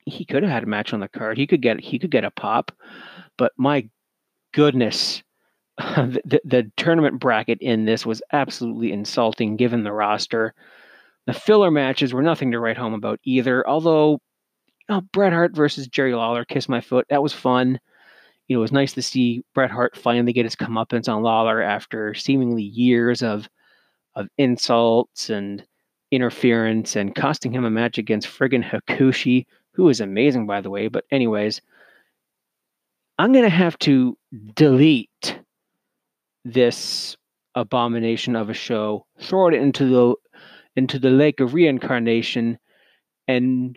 he 0.06 0.24
could 0.24 0.42
have 0.42 0.52
had 0.52 0.62
a 0.64 0.66
match 0.66 0.92
on 0.92 1.00
the 1.00 1.08
card. 1.08 1.38
He 1.38 1.46
could 1.46 1.62
get 1.62 1.80
he 1.80 1.98
could 1.98 2.10
get 2.10 2.24
a 2.24 2.30
pop. 2.30 2.72
But 3.36 3.52
my 3.56 3.88
goodness, 4.52 5.22
the, 5.78 6.40
the, 6.44 6.70
tournament 6.76 7.20
bracket 7.20 7.58
in 7.60 7.84
this 7.84 8.04
was 8.04 8.22
absolutely 8.32 8.92
insulting 8.92 9.56
given 9.56 9.84
the 9.84 9.92
roster. 9.92 10.54
The 11.26 11.32
filler 11.32 11.70
matches 11.70 12.12
were 12.12 12.22
nothing 12.22 12.52
to 12.52 12.60
write 12.60 12.76
home 12.76 12.94
about 12.94 13.20
either, 13.24 13.66
although 13.68 14.20
oh, 14.88 15.00
Bret 15.12 15.32
Hart 15.32 15.54
versus 15.54 15.86
Jerry 15.88 16.14
Lawler, 16.14 16.44
Kiss 16.44 16.68
My 16.68 16.80
Foot. 16.80 17.06
That 17.08 17.22
was 17.22 17.32
fun. 17.32 17.78
You 18.48 18.56
know, 18.56 18.60
it 18.60 18.62
was 18.62 18.72
nice 18.72 18.92
to 18.94 19.02
see 19.02 19.44
Bret 19.54 19.70
Hart 19.70 19.96
finally 19.96 20.32
get 20.32 20.44
his 20.44 20.56
comeuppance 20.56 21.08
on 21.08 21.22
Lawler 21.22 21.62
after 21.62 22.14
seemingly 22.14 22.64
years 22.64 23.22
of 23.22 23.48
of 24.16 24.28
insults 24.38 25.30
and 25.30 25.64
interference 26.10 26.96
and 26.96 27.14
costing 27.14 27.52
him 27.52 27.64
a 27.64 27.70
match 27.70 27.96
against 27.96 28.26
friggin' 28.26 28.68
Hakushi, 28.68 29.46
who 29.74 29.88
is 29.88 30.00
amazing, 30.00 30.46
by 30.46 30.60
the 30.60 30.70
way. 30.70 30.88
But, 30.88 31.04
anyways, 31.10 31.60
I'm 33.18 33.32
going 33.32 33.44
to 33.44 33.50
have 33.50 33.78
to 33.80 34.16
delete 34.54 35.38
this 36.44 37.16
abomination 37.54 38.36
of 38.36 38.48
a 38.48 38.54
show, 38.54 39.06
throw 39.20 39.48
it 39.48 39.54
into 39.54 39.88
the 39.88 40.14
into 40.76 40.98
the 40.98 41.10
lake 41.10 41.40
of 41.40 41.52
reincarnation, 41.52 42.58
and 43.28 43.76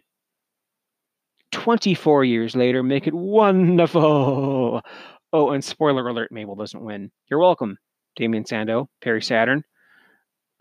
24 1.51 2.23
years 2.23 2.55
later, 2.55 2.83
make 2.83 3.07
it 3.07 3.13
wonderful. 3.13 4.81
Oh, 5.35 5.49
and 5.49 5.63
spoiler 5.63 6.07
alert, 6.07 6.31
Mabel 6.31 6.53
doesn't 6.55 6.83
win. 6.83 7.11
You're 7.27 7.39
welcome, 7.39 7.79
Damien 8.15 8.45
Sandow, 8.45 8.87
Perry 9.01 9.23
Saturn. 9.23 9.63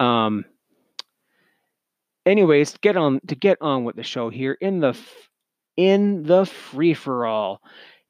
Um. 0.00 0.46
Anyways, 2.24 2.76
get 2.78 2.96
on 2.96 3.20
to 3.26 3.34
get 3.34 3.58
on 3.60 3.84
with 3.84 3.96
the 3.96 4.02
show 4.02 4.30
here 4.30 4.56
in 4.60 4.80
the 4.80 4.98
in 5.76 6.22
the 6.22 6.46
free 6.46 6.94
for 6.94 7.26
all. 7.26 7.60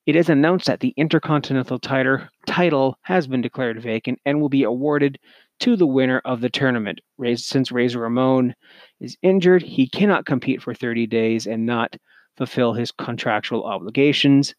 It 0.04 0.16
is 0.16 0.28
announced 0.28 0.66
that 0.66 0.80
the 0.80 0.92
Intercontinental 0.96 1.78
title 1.78 2.18
title 2.46 2.98
has 3.02 3.26
been 3.26 3.40
declared 3.40 3.80
vacant 3.80 4.18
and 4.26 4.40
will 4.40 4.48
be 4.48 4.64
awarded 4.64 5.18
to 5.60 5.76
the 5.76 5.86
winner 5.86 6.20
of 6.24 6.40
the 6.40 6.50
tournament. 6.50 7.00
Since 7.36 7.70
Razor 7.70 8.00
Ramon 8.00 8.54
is 9.00 9.16
injured, 9.22 9.62
he 9.62 9.88
cannot 9.88 10.26
compete 10.26 10.60
for 10.60 10.74
30 10.74 11.06
days 11.06 11.46
and 11.46 11.64
not 11.64 11.96
fulfill 12.36 12.72
his 12.72 12.90
contractual 12.90 13.64
obligations, 13.64 14.54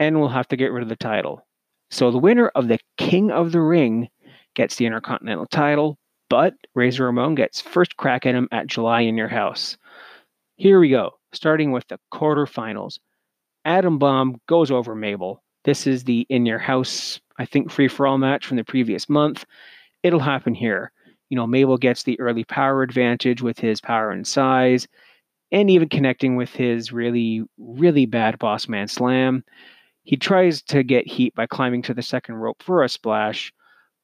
and 0.00 0.18
will 0.18 0.28
have 0.28 0.48
to 0.48 0.56
get 0.56 0.72
rid 0.72 0.82
of 0.82 0.88
the 0.88 0.96
title. 0.96 1.46
So 1.90 2.10
the 2.10 2.18
winner 2.18 2.48
of 2.48 2.68
the 2.68 2.80
King 2.96 3.30
of 3.30 3.52
the 3.52 3.60
Ring 3.60 4.08
gets 4.54 4.76
the 4.76 4.86
Intercontinental 4.86 5.46
title, 5.46 5.98
but 6.30 6.54
Razor 6.74 7.04
Ramon 7.04 7.34
gets 7.34 7.60
first 7.60 7.98
crack 7.98 8.24
at 8.24 8.34
him 8.34 8.48
at 8.52 8.68
July 8.68 9.02
in 9.02 9.18
Your 9.18 9.28
House. 9.28 9.76
Here 10.56 10.80
we 10.80 10.88
go, 10.88 11.10
starting 11.32 11.72
with 11.72 11.86
the 11.88 11.98
quarterfinals. 12.14 12.98
Adam 13.66 13.98
Bomb 13.98 14.40
goes 14.46 14.70
over 14.70 14.94
Mabel. 14.94 15.42
This 15.64 15.86
is 15.86 16.04
the 16.04 16.26
In 16.30 16.46
Your 16.46 16.58
House, 16.58 17.20
I 17.38 17.44
think, 17.44 17.70
free 17.70 17.88
for 17.88 18.06
all 18.06 18.16
match 18.16 18.46
from 18.46 18.56
the 18.56 18.64
previous 18.64 19.08
month. 19.08 19.44
It'll 20.02 20.20
happen 20.20 20.54
here. 20.54 20.92
You 21.28 21.36
know, 21.36 21.46
Mabel 21.46 21.76
gets 21.76 22.04
the 22.04 22.18
early 22.18 22.44
power 22.44 22.82
advantage 22.82 23.42
with 23.42 23.58
his 23.58 23.80
power 23.80 24.10
and 24.10 24.26
size 24.26 24.88
and 25.52 25.68
even 25.68 25.88
connecting 25.88 26.36
with 26.36 26.50
his 26.54 26.92
really, 26.92 27.42
really 27.58 28.06
bad 28.06 28.38
boss 28.38 28.68
man 28.68 28.88
slam. 28.88 29.44
He 30.04 30.16
tries 30.16 30.62
to 30.62 30.82
get 30.82 31.06
heat 31.06 31.34
by 31.34 31.46
climbing 31.46 31.82
to 31.82 31.94
the 31.94 32.02
second 32.02 32.36
rope 32.36 32.62
for 32.62 32.82
a 32.82 32.88
splash, 32.88 33.52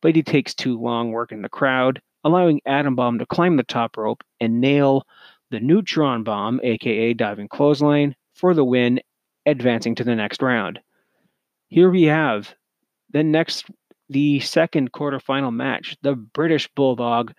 but 0.02 0.14
he 0.14 0.22
takes 0.22 0.54
too 0.54 0.78
long 0.78 1.12
working 1.12 1.42
the 1.42 1.48
crowd, 1.48 2.00
allowing 2.26 2.60
Adam 2.66 2.96
Bomb 2.96 3.18
to 3.18 3.26
climb 3.26 3.56
the 3.56 3.62
top 3.62 3.96
rope 3.96 4.24
and 4.40 4.60
nail 4.60 5.06
the 5.50 5.60
neutron 5.60 6.24
bomb, 6.24 6.60
aka 6.64 7.14
diving 7.14 7.48
clothesline, 7.48 8.16
for 8.34 8.52
the 8.52 8.64
win, 8.64 9.00
advancing 9.46 9.94
to 9.94 10.04
the 10.04 10.16
next 10.16 10.42
round. 10.42 10.80
Here 11.68 11.88
we 11.90 12.02
have 12.04 12.52
the 13.12 13.22
next, 13.22 13.66
the 14.08 14.40
second 14.40 14.92
quarterfinal 14.92 15.54
match, 15.54 15.96
the 16.02 16.16
British 16.16 16.68
Bulldog 16.74 17.32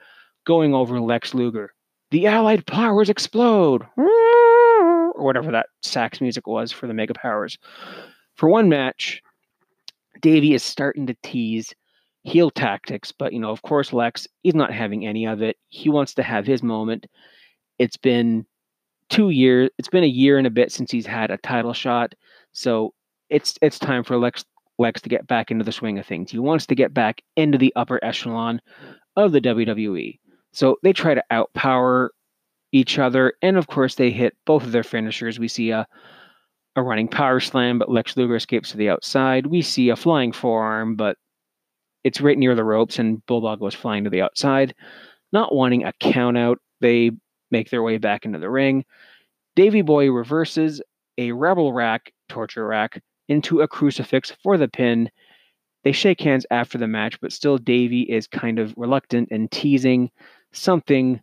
going 0.46 0.74
over 0.74 1.02
Lex 1.02 1.34
Luger 1.34 1.74
the 2.12 2.28
Allied 2.28 2.66
powers 2.66 3.10
explode, 3.10 3.84
or 3.98 5.14
whatever 5.22 5.52
that 5.52 5.68
sax 5.82 6.22
music 6.22 6.48
was 6.48 6.72
for 6.72 6.88
the 6.88 6.94
Mega 6.94 7.14
Powers. 7.14 7.58
For 8.36 8.48
one 8.48 8.70
match, 8.70 9.22
Davey 10.22 10.54
is 10.54 10.64
starting 10.64 11.08
to 11.08 11.18
tease 11.22 11.74
heel 12.28 12.52
tactics, 12.52 13.14
but 13.14 13.32
you 13.32 13.40
know, 13.40 13.52
of 13.52 13.62
course, 13.62 13.94
Lex, 13.94 14.28
he's 14.44 14.54
not 14.54 14.74
having 14.74 15.08
any 15.08 15.26
of 15.26 15.42
it. 15.42 15.56
He 15.70 15.90
wants 15.90 16.14
to 16.16 16.24
have 16.24 16.46
his 16.46 16.62
moment. 16.62 17.08
It's 17.80 17.96
been 17.96 18.46
two 19.10 19.30
years, 19.30 19.70
it's 19.78 19.88
been 19.88 20.04
a 20.04 20.08
year 20.08 20.38
and 20.38 20.46
a 20.46 20.52
bit 20.52 20.72
since 20.72 20.92
he's 20.92 21.06
had 21.06 21.32
a 21.32 21.38
title 21.38 21.74
shot. 21.74 22.14
So 22.52 22.94
it's 23.30 23.58
it's 23.62 23.80
time 23.80 24.04
for 24.04 24.18
Lex 24.18 24.44
Lex 24.78 25.02
to 25.02 25.10
get 25.10 25.26
back 25.26 25.52
into 25.52 25.64
the 25.64 25.72
swing 25.72 25.98
of 26.00 26.06
things. 26.06 26.30
He 26.30 26.40
wants 26.40 26.66
to 26.66 26.76
get 26.76 26.94
back 26.94 27.22
into 27.38 27.58
the 27.58 27.74
upper 27.78 28.04
echelon 28.04 28.62
of 29.16 29.32
the 29.32 29.42
WWE. 29.42 30.20
So 30.52 30.76
they 30.84 30.92
try 30.94 31.14
to 31.14 31.24
outpower 31.32 32.10
each 32.74 33.00
other, 33.00 33.34
and 33.42 33.58
of 33.58 33.68
course 33.68 33.96
they 33.96 34.12
hit 34.12 34.36
both 34.46 34.64
of 34.64 34.74
their 34.74 34.84
finishers. 34.84 35.40
We 35.40 35.48
see 35.48 35.70
a 35.70 35.88
a 36.76 36.84
running 36.84 37.08
power 37.08 37.40
slam, 37.40 37.80
but 37.80 37.90
Lex 37.90 38.18
Luger 38.18 38.36
escapes 38.36 38.72
to 38.72 38.78
the 38.78 38.90
outside. 38.90 39.48
We 39.48 39.62
see 39.62 39.90
a 39.90 39.96
flying 39.96 40.34
forearm, 40.34 40.96
but 40.96 41.18
it's 42.04 42.22
right 42.22 42.38
near 42.38 42.56
the 42.56 42.64
ropes, 42.64 43.00
and 43.00 43.26
Bulldog 43.26 43.60
goes 43.60 43.74
flying 43.76 44.04
to 44.04 44.10
the 44.10 44.22
outside. 44.22 44.74
Not 45.32 45.54
wanting 45.54 45.84
a 45.84 45.94
count 46.00 46.38
out, 46.38 46.60
they 46.80 47.12
make 47.52 47.70
their 47.70 47.84
way 47.84 47.98
back 47.98 48.26
into 48.26 48.40
the 48.40 48.50
ring. 48.50 48.86
Davy 49.56 49.82
Boy 49.82 50.10
reverses 50.12 50.82
a 51.18 51.32
rebel 51.32 51.74
rack, 51.74 52.14
torture 52.30 52.68
rack, 52.68 53.02
into 53.28 53.62
a 53.62 53.68
crucifix 53.68 54.32
for 54.44 54.58
the 54.58 54.68
pin. 54.68 55.10
They 55.84 55.92
shake 55.92 56.22
hands 56.22 56.46
after 56.52 56.78
the 56.78 56.88
match, 56.88 57.20
but 57.20 57.34
still 57.34 57.58
Davy 57.58 58.02
is 58.02 58.28
kind 58.28 58.60
of 58.60 58.74
reluctant 58.78 59.30
and 59.32 59.50
teasing 59.52 60.12
something 60.52 61.22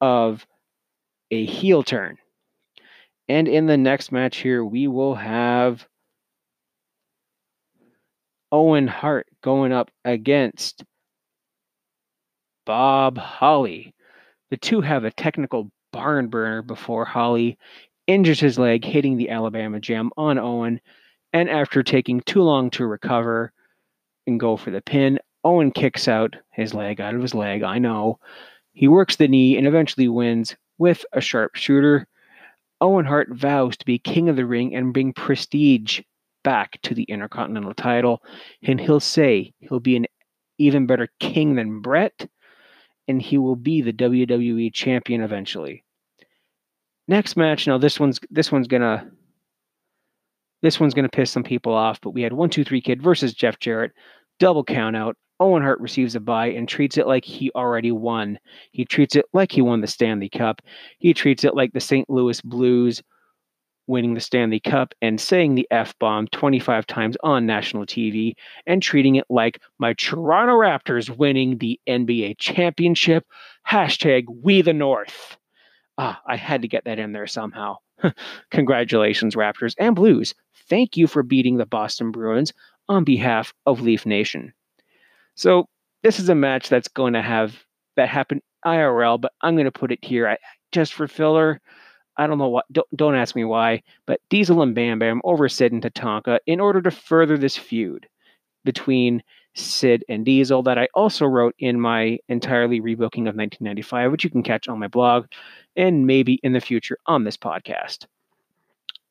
of 0.00 0.46
a 1.30 1.44
heel 1.46 1.82
turn. 1.82 2.18
And 3.28 3.48
in 3.48 3.66
the 3.66 3.76
next 3.76 4.12
match 4.12 4.38
here, 4.38 4.64
we 4.64 4.86
will 4.86 5.14
have 5.14 5.86
Owen 8.56 8.86
Hart 8.88 9.26
going 9.42 9.70
up 9.70 9.90
against 10.06 10.82
Bob 12.64 13.18
Holly. 13.18 13.94
The 14.48 14.56
two 14.56 14.80
have 14.80 15.04
a 15.04 15.10
technical 15.10 15.70
barn 15.92 16.28
burner 16.28 16.62
before 16.62 17.04
Holly 17.04 17.58
injures 18.06 18.40
his 18.40 18.58
leg, 18.58 18.82
hitting 18.82 19.18
the 19.18 19.28
Alabama 19.28 19.78
Jam 19.78 20.10
on 20.16 20.38
Owen. 20.38 20.80
And 21.34 21.50
after 21.50 21.82
taking 21.82 22.22
too 22.22 22.40
long 22.40 22.70
to 22.70 22.86
recover 22.86 23.52
and 24.26 24.40
go 24.40 24.56
for 24.56 24.70
the 24.70 24.80
pin, 24.80 25.18
Owen 25.44 25.70
kicks 25.70 26.08
out 26.08 26.34
his 26.50 26.72
leg 26.72 26.98
out 26.98 27.14
of 27.14 27.20
his 27.20 27.34
leg. 27.34 27.62
I 27.62 27.78
know. 27.78 28.20
He 28.72 28.88
works 28.88 29.16
the 29.16 29.28
knee 29.28 29.58
and 29.58 29.66
eventually 29.66 30.08
wins 30.08 30.56
with 30.78 31.04
a 31.12 31.20
sharpshooter. 31.20 32.08
Owen 32.80 33.04
Hart 33.04 33.28
vows 33.32 33.76
to 33.76 33.84
be 33.84 33.98
king 33.98 34.30
of 34.30 34.36
the 34.36 34.46
ring 34.46 34.74
and 34.74 34.94
bring 34.94 35.12
prestige 35.12 36.00
back 36.46 36.80
to 36.80 36.94
the 36.94 37.02
Intercontinental 37.02 37.74
title. 37.74 38.22
And 38.62 38.80
he'll 38.80 39.00
say 39.00 39.52
he'll 39.58 39.80
be 39.80 39.96
an 39.96 40.06
even 40.58 40.86
better 40.86 41.08
king 41.18 41.56
than 41.56 41.80
Bret, 41.80 42.28
and 43.08 43.20
he 43.20 43.36
will 43.36 43.56
be 43.56 43.82
the 43.82 43.92
WWE 43.92 44.72
champion 44.72 45.22
eventually. 45.22 45.84
Next 47.08 47.36
match, 47.36 47.66
now 47.66 47.78
this 47.78 47.98
one's 47.98 48.20
this 48.30 48.52
one's 48.52 48.68
gonna 48.68 49.10
this 50.62 50.78
one's 50.78 50.94
gonna 50.94 51.08
piss 51.08 51.32
some 51.32 51.42
people 51.42 51.74
off, 51.74 52.00
but 52.00 52.10
we 52.10 52.22
had 52.22 52.32
one 52.32 52.48
two 52.48 52.64
three 52.64 52.80
kid 52.80 53.02
versus 53.02 53.34
Jeff 53.34 53.58
Jarrett, 53.58 53.90
double 54.38 54.64
count 54.64 54.96
out. 54.96 55.16
Owen 55.40 55.62
Hart 55.62 55.80
receives 55.80 56.14
a 56.14 56.20
bye 56.20 56.46
and 56.46 56.68
treats 56.68 56.96
it 56.96 57.08
like 57.08 57.24
he 57.24 57.50
already 57.56 57.90
won. 57.90 58.38
He 58.70 58.84
treats 58.84 59.16
it 59.16 59.26
like 59.34 59.50
he 59.50 59.62
won 59.62 59.80
the 59.80 59.86
Stanley 59.86 60.30
Cup. 60.30 60.62
He 60.98 61.12
treats 61.12 61.44
it 61.44 61.54
like 61.54 61.72
the 61.72 61.80
St. 61.80 62.08
Louis 62.08 62.40
Blues 62.40 63.02
winning 63.86 64.14
the 64.14 64.20
Stanley 64.20 64.60
Cup 64.60 64.94
and 65.00 65.20
saying 65.20 65.54
the 65.54 65.66
F 65.70 65.94
bomb 65.98 66.28
25 66.28 66.86
times 66.86 67.16
on 67.22 67.46
national 67.46 67.86
TV 67.86 68.34
and 68.66 68.82
treating 68.82 69.16
it 69.16 69.26
like 69.28 69.60
my 69.78 69.92
Toronto 69.94 70.54
Raptors 70.54 71.10
winning 71.10 71.58
the 71.58 71.80
NBA 71.88 72.38
championship. 72.38 73.26
Hashtag 73.68 74.24
we 74.28 74.62
the 74.62 74.72
North. 74.72 75.36
Ah, 75.98 76.20
I 76.26 76.36
had 76.36 76.62
to 76.62 76.68
get 76.68 76.84
that 76.84 76.98
in 76.98 77.12
there 77.12 77.26
somehow. 77.26 77.76
Congratulations, 78.50 79.34
Raptors 79.34 79.74
and 79.78 79.96
Blues. 79.96 80.34
Thank 80.68 80.96
you 80.96 81.06
for 81.06 81.22
beating 81.22 81.56
the 81.56 81.66
Boston 81.66 82.10
Bruins 82.10 82.52
on 82.88 83.04
behalf 83.04 83.54
of 83.64 83.80
Leaf 83.80 84.04
Nation. 84.04 84.52
So 85.34 85.68
this 86.02 86.18
is 86.18 86.28
a 86.28 86.34
match 86.34 86.68
that's 86.68 86.88
going 86.88 87.14
to 87.14 87.22
have 87.22 87.64
that 87.96 88.08
happen 88.08 88.42
IRL, 88.64 89.20
but 89.20 89.32
I'm 89.40 89.54
going 89.54 89.64
to 89.66 89.72
put 89.72 89.92
it 89.92 90.04
here 90.04 90.28
I, 90.28 90.36
just 90.72 90.94
for 90.94 91.08
filler. 91.08 91.60
I 92.16 92.26
don't 92.26 92.38
know 92.38 92.48
what. 92.48 92.64
Don't, 92.72 92.86
don't 92.96 93.14
ask 93.14 93.36
me 93.36 93.44
why, 93.44 93.82
but 94.06 94.20
Diesel 94.30 94.62
and 94.62 94.74
Bam 94.74 94.98
Bam 94.98 95.20
over 95.24 95.48
Sid 95.48 95.72
and 95.72 95.82
Tatanka 95.82 96.38
in 96.46 96.60
order 96.60 96.80
to 96.82 96.90
further 96.90 97.36
this 97.36 97.56
feud 97.56 98.08
between 98.64 99.22
Sid 99.54 100.04
and 100.08 100.24
Diesel 100.24 100.62
that 100.64 100.78
I 100.78 100.88
also 100.94 101.24
wrote 101.26 101.54
in 101.58 101.80
my 101.80 102.18
entirely 102.28 102.80
rebooking 102.80 103.28
of 103.28 103.36
1995, 103.36 104.10
which 104.10 104.24
you 104.24 104.30
can 104.30 104.42
catch 104.42 104.68
on 104.68 104.78
my 104.78 104.88
blog 104.88 105.26
and 105.76 106.06
maybe 106.06 106.40
in 106.42 106.52
the 106.52 106.60
future 106.60 106.98
on 107.06 107.24
this 107.24 107.36
podcast. 107.36 108.06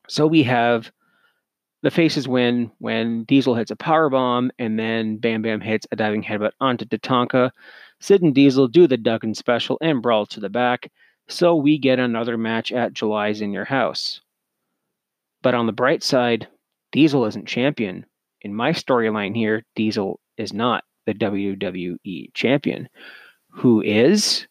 So 0.07 0.27
we 0.27 0.43
have 0.43 0.91
the 1.81 1.91
faces 1.91 2.27
win 2.27 2.71
when 2.79 3.24
Diesel 3.25 3.55
hits 3.55 3.71
a 3.71 3.75
power 3.75 4.09
bomb, 4.09 4.51
and 4.57 4.79
then 4.79 5.17
Bam 5.17 5.41
Bam 5.41 5.62
hits 5.62 5.88
a 5.91 5.95
diving 5.95 6.24
headbutt 6.24 6.53
onto 6.59 6.85
Tatanka. 6.85 7.51
Sid 8.00 8.21
and 8.21 8.35
Diesel 8.35 8.67
do 8.67 8.88
the 8.88 8.97
Duggan 8.97 9.35
special 9.35 9.77
and 9.81 10.01
brawl 10.01 10.25
to 10.27 10.39
the 10.39 10.50
back, 10.50 10.91
so 11.27 11.55
we 11.55 11.77
get 11.77 12.00
another 12.00 12.38
match 12.38 12.72
at 12.72 12.94
July's 12.94 13.41
in 13.41 13.51
Your 13.51 13.65
House. 13.65 14.22
But 15.41 15.55
on 15.55 15.65
the 15.65 15.74
bright 15.74 16.03
side, 16.03 16.48
Diesel 16.91 17.25
isn't 17.25 17.48
champion. 17.48 18.05
In 18.41 18.53
my 18.53 18.72
storyline 18.72 19.36
here, 19.36 19.63
Diesel 19.75 20.20
is 20.38 20.53
not 20.53 20.84
the 21.05 21.13
WWE 21.13 22.34
champion. 22.34 22.89
Who 23.50 23.82
is? 23.82 24.48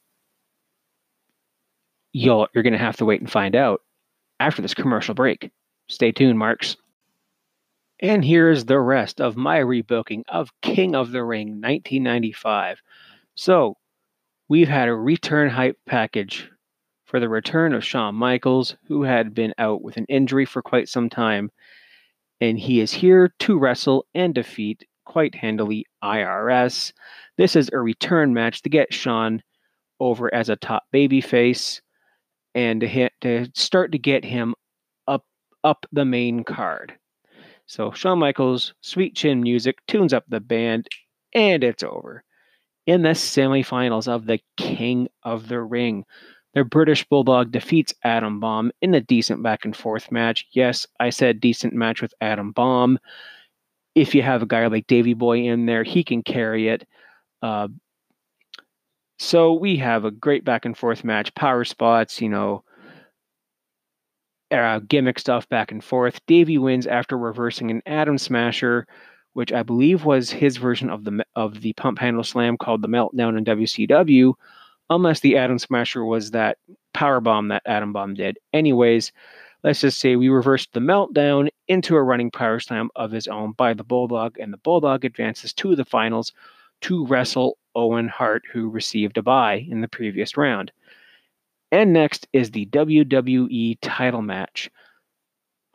You'll, 2.13 2.49
you're 2.55 2.63
going 2.63 2.73
to 2.73 2.79
have 2.79 2.97
to 2.97 3.05
wait 3.05 3.21
and 3.21 3.31
find 3.31 3.57
out 3.57 3.83
after 4.41 4.63
this 4.63 4.75
commercial 4.75 5.15
break. 5.15 5.51
Stay 5.89 6.13
tuned, 6.13 6.39
Marks. 6.39 6.77
And 8.01 8.25
here's 8.25 8.65
the 8.65 8.81
rest 8.81 9.21
of 9.21 9.37
my 9.37 9.59
rebooking 9.59 10.23
of 10.29 10.51
King 10.61 10.95
of 10.95 11.13
the 11.13 11.25
Ring 11.25 11.49
1995. 11.61 12.81
So, 13.35 13.77
we've 14.49 14.69
had 14.69 14.89
a 14.89 14.95
return 14.95 15.51
hype 15.51 15.79
package 15.87 16.51
for 17.15 17.21
the 17.21 17.29
return 17.29 17.73
of 17.73 17.85
Shawn 17.85 18.17
Michaels, 18.17 18.75
who 18.89 19.05
had 19.05 19.37
been 19.37 19.55
out 19.57 19.83
with 19.83 19.97
an 19.97 20.05
injury 20.09 20.45
for 20.45 20.63
quite 20.63 20.89
some 20.89 21.09
time, 21.09 21.53
and 22.41 22.59
he 22.59 22.81
is 22.81 22.91
here 22.93 23.33
to 23.39 23.57
wrestle 23.57 24.05
and 24.17 24.35
defeat 24.35 24.85
quite 25.05 25.37
handily 25.37 25.87
IRS. 26.03 26.93
This 27.39 27.55
is 27.55 27.71
a 27.73 27.79
return 27.79 28.35
match 28.35 28.63
to 28.63 28.69
get 28.69 28.93
Shawn 28.93 29.45
over 30.01 30.35
as 30.35 30.49
a 30.49 30.57
top 30.57 30.83
babyface 30.93 31.81
and 32.53 32.81
to, 32.81 32.89
hit, 32.89 33.13
to 33.21 33.47
start 33.55 33.93
to 33.93 33.99
get 33.99 34.25
him 34.25 34.53
up 35.07 35.25
up 35.63 35.87
the 35.93 36.05
main 36.05 36.43
card. 36.43 36.95
So 37.67 37.93
Shawn 37.93 38.19
Michaels' 38.19 38.75
sweet 38.81 39.15
chin 39.15 39.41
music 39.41 39.77
tunes 39.87 40.13
up 40.13 40.25
the 40.27 40.41
band, 40.41 40.89
and 41.33 41.63
it's 41.63 41.85
over. 41.85 42.25
In 42.89 43.03
the 43.03 43.11
semifinals 43.11 44.09
of 44.09 44.27
the 44.27 44.41
King 44.57 45.07
of 45.23 45.47
the 45.47 45.63
Ring, 45.63 46.05
the 46.55 46.65
British 46.65 47.05
Bulldog 47.09 47.51
defeats 47.51 47.93
Adam 48.05 48.41
Bomb 48.41 48.71
in 48.81 48.95
a 48.95 49.01
decent 49.01 49.43
back 49.43 49.65
and 49.65 49.77
forth 49.77 50.11
match. 50.13 50.47
Yes, 50.53 50.87
I 51.01 51.11
said 51.11 51.41
decent 51.41 51.75
match 51.75 52.01
with 52.01 52.15
Adam 52.21 52.53
Bomb. 52.53 52.99
If 53.95 54.15
you 54.15 54.23
have 54.23 54.43
a 54.43 54.47
guy 54.47 54.67
like 54.69 54.87
Davy 54.87 55.15
Boy 55.15 55.41
in 55.41 55.67
there, 55.67 55.83
he 55.83 56.05
can 56.05 56.23
carry 56.23 56.69
it. 56.69 56.87
Uh, 57.43 57.69
so 59.19 59.55
we 59.55 59.77
have 59.77 60.05
a 60.05 60.11
great 60.11 60.45
back 60.45 60.65
and 60.65 60.77
forth 60.77 61.05
match, 61.05 61.35
power 61.35 61.65
spots, 61.65 62.21
you 62.21 62.29
know, 62.29 62.65
uh, 64.51 64.81
gimmick 64.89 65.19
stuff 65.19 65.49
back 65.49 65.73
and 65.73 65.83
forth. 65.83 66.25
Davey 66.27 66.59
wins 66.59 66.87
after 66.87 67.19
reversing 67.19 67.71
an 67.71 67.83
Atom 67.87 68.19
Smasher, 68.19 68.87
which 69.33 69.53
I 69.53 69.63
believe 69.63 70.05
was 70.05 70.31
his 70.31 70.57
version 70.57 70.91
of 70.91 71.05
the 71.05 71.25
of 71.35 71.61
the 71.61 71.73
pump 71.75 71.99
handle 71.99 72.25
slam 72.25 72.57
called 72.57 72.83
the 72.83 72.89
Meltdown 72.89 73.37
in 73.37 73.45
WCW, 73.45 74.35
unless 74.91 75.21
the 75.21 75.37
Atom 75.37 75.59
Smasher 75.59 76.05
was 76.05 76.31
that 76.31 76.59
power 76.93 77.21
bomb 77.21 77.49
that 77.49 77.63
Adam 77.67 77.93
Bomb 77.93 78.15
did. 78.15 78.39
Anyways, 78.53 79.13
let's 79.63 79.81
just 79.81 79.99
say 79.99 80.17
we 80.17 80.29
reversed 80.29 80.73
the 80.73 80.81
Meltdown 80.81 81.49
into 81.69 81.97
a 81.97 82.03
running 82.03 82.31
power 82.31 82.61
slam 82.61 82.91
of 82.97 83.11
his 83.11 83.27
own 83.29 83.53
by 83.53 83.75
the 83.75 83.85
Bulldog, 83.85 84.39
and 84.39 84.53
the 84.53 84.59
Bulldog 84.59 85.05
advances 85.05 85.53
to 85.55 85.75
the 85.75 85.85
finals 85.85 86.33
to 86.83 87.07
wrestle 87.07 87.59
Owen 87.75 88.09
Hart, 88.09 88.43
who 88.53 88.69
received 88.69 89.19
a 89.19 89.23
bye 89.23 89.67
in 89.69 89.81
the 89.81 89.89
previous 89.89 90.37
round. 90.37 90.71
And 91.73 91.93
next 91.93 92.29
is 92.33 92.51
the 92.51 92.67
WWE 92.67 93.79
title 93.81 94.23
match. 94.23 94.71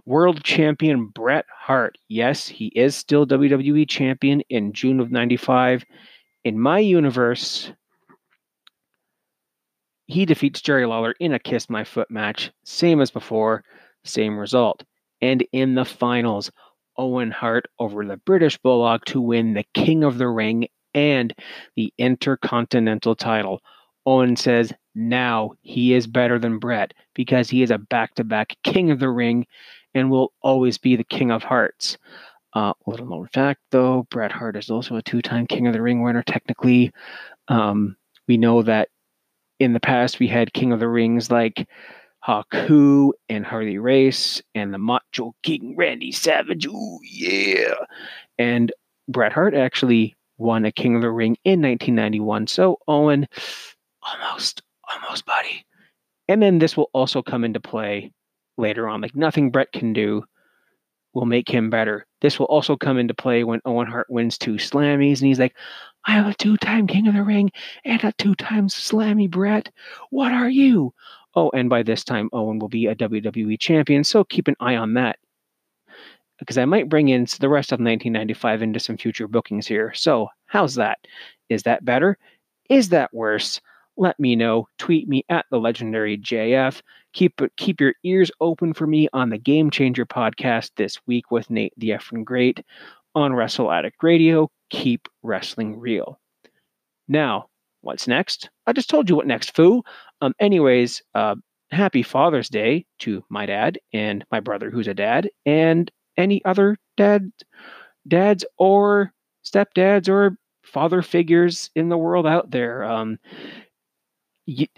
World 0.05 0.43
Champion 0.43 1.07
Bret 1.07 1.45
Hart. 1.53 1.97
Yes, 2.07 2.47
he 2.47 2.67
is 2.67 2.95
still 2.95 3.27
WWE 3.27 3.87
Champion 3.87 4.41
in 4.49 4.71
June 4.71 4.99
of 4.99 5.11
95. 5.11 5.83
In 6.45 6.59
my 6.59 6.79
universe, 6.79 7.71
he 10.09 10.25
defeats 10.25 10.59
Jerry 10.59 10.87
Lawler 10.87 11.13
in 11.19 11.33
a 11.33 11.39
Kiss 11.39 11.69
My 11.69 11.83
Foot 11.83 12.09
match. 12.09 12.51
Same 12.63 12.99
as 12.99 13.11
before, 13.11 13.63
same 14.03 14.39
result. 14.39 14.83
And 15.21 15.45
in 15.51 15.75
the 15.75 15.85
finals, 15.85 16.51
Owen 16.97 17.29
Hart 17.29 17.67
over 17.77 18.03
the 18.03 18.17
British 18.17 18.57
Bulldog 18.57 19.05
to 19.05 19.21
win 19.21 19.53
the 19.53 19.65
King 19.75 20.03
of 20.03 20.17
the 20.17 20.27
Ring 20.27 20.67
and 20.95 21.31
the 21.75 21.93
Intercontinental 21.99 23.15
title. 23.15 23.61
Owen 24.07 24.35
says 24.35 24.73
now 24.95 25.51
he 25.61 25.93
is 25.93 26.07
better 26.07 26.39
than 26.39 26.57
Bret 26.57 26.95
because 27.13 27.47
he 27.51 27.61
is 27.61 27.69
a 27.69 27.77
back 27.77 28.15
to 28.15 28.23
back 28.23 28.55
king 28.63 28.89
of 28.89 28.99
the 28.99 29.09
ring 29.09 29.45
and 29.93 30.09
will 30.09 30.33
always 30.41 30.79
be 30.79 30.95
the 30.95 31.03
king 31.03 31.29
of 31.29 31.43
hearts. 31.43 31.99
Uh, 32.53 32.73
little 32.87 33.05
known 33.05 33.27
fact 33.31 33.61
though, 33.69 34.07
Bret 34.09 34.31
Hart 34.31 34.55
is 34.55 34.71
also 34.71 34.95
a 34.95 35.03
two 35.03 35.21
time 35.21 35.45
king 35.45 35.67
of 35.67 35.73
the 35.73 35.81
ring 35.83 36.01
winner, 36.01 36.23
technically. 36.23 36.91
Um, 37.47 37.95
we 38.27 38.37
know 38.37 38.63
that 38.63 38.89
in 39.59 39.73
the 39.73 39.79
past 39.79 40.19
we 40.19 40.27
had 40.27 40.53
king 40.53 40.71
of 40.71 40.79
the 40.79 40.87
rings 40.87 41.29
like 41.29 41.67
Haku 42.25 43.11
and 43.29 43.45
Harley 43.45 43.77
Race 43.77 44.41
and 44.55 44.73
the 44.73 44.77
Macho 44.77 45.33
King 45.43 45.75
Randy 45.77 46.11
Savage. 46.11 46.65
Ooh, 46.65 46.99
yeah. 47.03 47.75
And 48.37 48.71
Bret 49.07 49.31
Hart 49.31 49.53
actually 49.53 50.15
won 50.37 50.65
a 50.65 50.71
King 50.71 50.95
of 50.95 51.01
the 51.01 51.11
Ring 51.11 51.37
in 51.43 51.61
1991. 51.61 52.47
So 52.47 52.77
Owen 52.87 53.27
almost, 54.03 54.61
almost, 54.89 55.25
buddy. 55.25 55.65
And 56.27 56.41
then 56.41 56.59
this 56.59 56.77
will 56.77 56.89
also 56.93 57.21
come 57.21 57.43
into 57.43 57.59
play 57.59 58.11
later 58.57 58.87
on. 58.87 59.01
Like 59.01 59.15
nothing 59.15 59.49
Bret 59.49 59.71
can 59.71 59.93
do 59.93 60.23
will 61.13 61.25
make 61.25 61.49
him 61.49 61.69
better. 61.69 62.05
This 62.21 62.37
will 62.37 62.45
also 62.47 62.77
come 62.77 62.97
into 62.97 63.13
play 63.13 63.43
when 63.43 63.61
Owen 63.65 63.87
Hart 63.87 64.07
wins 64.09 64.37
two 64.37 64.53
Slammies 64.53 65.19
and 65.19 65.27
he's 65.27 65.39
like, 65.39 65.55
I 66.05 66.17
am 66.17 66.27
a 66.27 66.33
two 66.33 66.57
time 66.57 66.88
King 66.88 67.07
of 67.07 67.15
the 67.15 67.23
Ring 67.23 67.51
and 67.85 68.03
a 68.03 68.12
two 68.13 68.35
time 68.35 68.67
Slammy 68.67 69.29
Bret. 69.29 69.69
What 70.09 70.31
are 70.31 70.49
you? 70.49 70.93
Oh, 71.35 71.51
and 71.53 71.69
by 71.69 71.83
this 71.83 72.03
time, 72.03 72.29
Owen 72.33 72.59
will 72.59 72.69
be 72.69 72.88
a 72.88 72.95
WWE 72.95 73.59
champion, 73.59 74.03
so 74.03 74.23
keep 74.23 74.47
an 74.47 74.55
eye 74.59 74.75
on 74.75 74.95
that. 74.95 75.19
Because 76.39 76.57
I 76.57 76.65
might 76.65 76.89
bring 76.89 77.09
in 77.09 77.27
the 77.39 77.49
rest 77.49 77.71
of 77.71 77.75
1995 77.75 78.62
into 78.62 78.79
some 78.79 78.97
future 78.97 79.27
bookings 79.27 79.67
here. 79.67 79.93
So, 79.93 80.29
how's 80.45 80.75
that? 80.75 80.99
Is 81.49 81.63
that 81.63 81.85
better? 81.85 82.17
Is 82.69 82.89
that 82.89 83.13
worse? 83.13 83.59
let 83.99 84.19
me 84.19 84.35
know. 84.35 84.67
Tweet 84.77 85.07
me 85.07 85.25
at 85.29 85.45
the 85.51 85.59
legendary 85.59 86.17
JF. 86.17 86.81
Keep 87.13 87.41
keep 87.57 87.81
your 87.81 87.93
ears 88.03 88.31
open 88.39 88.73
for 88.73 88.88
me 88.88 89.09
on 89.13 89.29
the 89.29 89.38
Game 89.38 89.69
Changer 89.69 90.05
podcast 90.05 90.71
this 90.77 90.97
week 91.05 91.29
with 91.31 91.49
Nate 91.49 91.73
the 91.77 91.89
Effing 91.89 92.23
Great 92.23 92.65
on 93.13 93.33
Wrestle 93.33 93.71
Addict 93.71 94.01
Radio. 94.01 94.49
Keep 94.69 95.08
wrestling 95.23 95.79
real. 95.79 96.19
Now, 97.08 97.47
what's 97.82 98.08
next? 98.08 98.49
I 98.67 98.73
just 98.73 98.89
told 98.89 99.10
you 99.10 99.15
what 99.15 99.27
next, 99.27 99.55
foo. 99.55 99.84
Um, 100.21 100.34
anyways, 100.39 101.01
uh, 101.15 101.36
happy 101.71 102.03
Father's 102.03 102.49
Day 102.49 102.86
to 102.99 103.23
my 103.29 103.45
dad 103.45 103.79
and 103.93 104.25
my 104.32 104.39
brother, 104.39 104.69
who's 104.69 104.88
a 104.88 104.93
dad, 104.93 105.29
and 105.45 105.91
any 106.17 106.43
other 106.45 106.77
dad, 106.97 107.32
dads 108.08 108.45
or 108.58 109.13
stepdads 109.45 110.10
or 110.10 110.38
father 110.63 111.01
figures 111.01 111.69
in 111.75 111.89
the 111.89 111.97
world 111.97 112.27
out 112.27 112.51
there. 112.51 112.84
Um, 112.84 113.17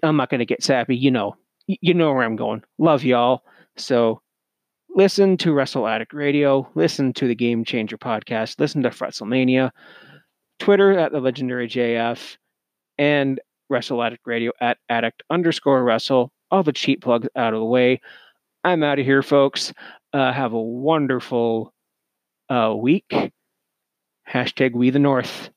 I'm 0.04 0.18
not 0.18 0.30
going 0.30 0.40
to 0.40 0.46
get 0.46 0.64
sappy, 0.64 0.96
you 0.96 1.12
know, 1.12 1.36
you 1.68 1.94
know 1.94 2.14
where 2.14 2.24
I'm 2.24 2.36
going. 2.36 2.64
Love 2.78 3.04
y'all. 3.04 3.44
So 3.78 4.22
listen 4.96 5.38
to 5.38 5.54
Wrestle 5.54 5.88
Addict 5.88 6.14
Radio, 6.14 6.70
listen 6.76 7.14
to 7.14 7.28
the 7.28 7.36
Game 7.36 7.64
Changer 7.64 7.98
podcast, 7.98 8.60
listen 8.60 8.84
to 8.84 8.90
Fretzelmania, 8.90 9.72
Twitter 10.60 10.98
at 10.98 11.12
the 11.12 11.20
legendary 11.20 11.68
JF, 11.68 12.38
and 12.98 13.40
Wrestle 13.70 14.04
Addict 14.04 14.24
Radio 14.26 14.52
at 14.60 14.78
addict 14.90 15.24
underscore 15.30 15.84
wrestle. 15.84 16.32
All 16.52 16.64
the 16.64 16.74
cheap 16.74 17.02
plugs 17.02 17.30
out 17.36 17.54
of 17.54 17.60
the 17.60 17.66
way. 17.66 18.02
I'm 18.64 18.84
out 18.84 19.00
of 19.00 19.06
here, 19.06 19.24
folks. 19.24 19.74
Uh, 20.14 20.32
have 20.32 20.54
a 20.54 20.62
wonderful 20.62 21.74
uh, 22.50 22.76
week. 22.78 23.14
Hashtag 24.30 24.74
We 24.74 24.90
the 24.90 25.00
North. 25.00 25.50